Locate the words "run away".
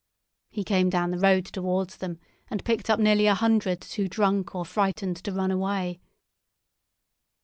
5.31-5.99